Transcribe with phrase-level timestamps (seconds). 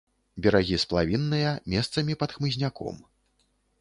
[0.43, 2.95] Берагі сплавінныя, месцамі пад хмызняком.